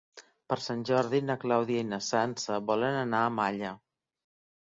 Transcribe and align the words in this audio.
Per 0.51 0.55
Sant 0.67 0.79
Jordi 0.89 1.19
na 1.25 1.35
Clàudia 1.43 1.83
i 1.85 1.87
na 1.91 1.99
Sança 2.07 2.57
volen 2.71 2.99
anar 3.01 3.19
a 3.27 3.31
Malla. 3.35 3.75